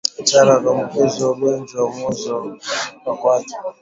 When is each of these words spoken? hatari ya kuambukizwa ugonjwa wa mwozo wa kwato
hatari 0.17 0.49
ya 0.51 0.57
kuambukizwa 0.61 1.25
ugonjwa 1.33 1.77
wa 1.83 1.91
mwozo 1.97 2.33
wa 3.05 3.13
kwato 3.19 3.55